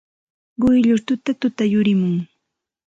Quyllur 0.61 0.99
tutatuta 1.07 1.63
yurimun. 1.73 2.15